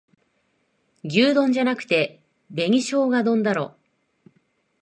[1.03, 3.75] 牛丼じゃなくて紅しょうが丼だろ